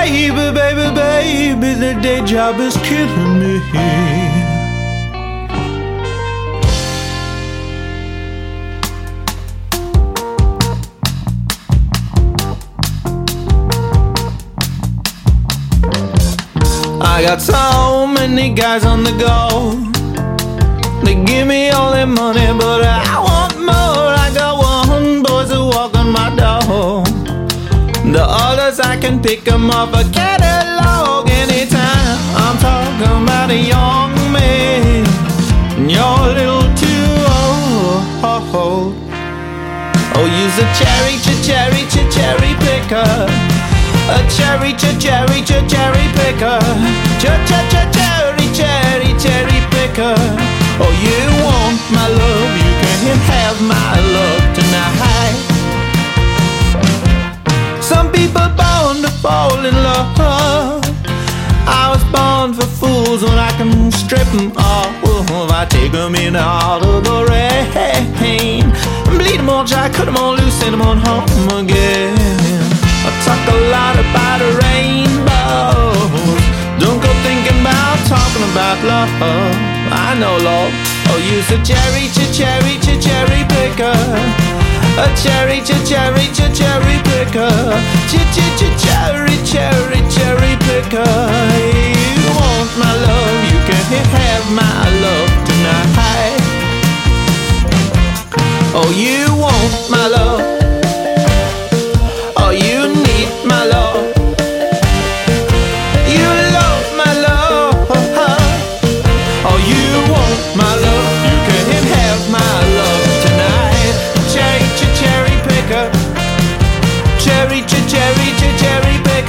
[0.00, 3.60] baby, baby, baby, the day job is killing me.
[17.02, 19.76] I got so many guys on the go.
[21.04, 23.39] They give me all their money, but I want
[28.40, 32.18] The I can pick 'em off a catalog anytime.
[32.42, 35.04] I'm talking about a young man.
[35.94, 38.02] You're a little too old.
[40.16, 43.12] Oh, use a cherry, ch- cherry, ch- cherry picker.
[44.16, 46.60] A cherry, ch- cherry, ch- cherry picker.
[47.22, 50.16] Ch- cherry, cherry, cherry picker.
[50.82, 52.52] Oh, you want my love?
[52.64, 54.09] You can have my love
[59.30, 60.82] fall in love.
[61.80, 64.90] I was born for fools when I can strip 'em off.
[65.60, 68.64] I take 'em in out of the rain.
[69.10, 72.14] Bleed 'em all dry, cut 'em all loose, send 'em on home again.
[73.08, 75.64] I talk a lot about a rainbow.
[76.82, 79.12] Don't go thinking about talking about love.
[80.06, 80.72] I know love.
[81.10, 82.74] Oh, use a cherry, ch- cherry,
[83.06, 84.49] cherry picker.
[84.98, 87.50] A cherry, ch- cherry, ch- cherry picker.
[88.10, 91.14] Ch- ch- ch- cherry, cherry, cherry picker.
[92.20, 96.40] You want my love, you can have my love tonight.
[98.72, 100.59] Oh, you want my love.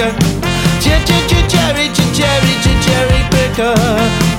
[0.02, 0.42] Cherry, cherry picker.
[0.82, 4.31] Ch- ch- ch- cherry, ch- cherry, cherry picker.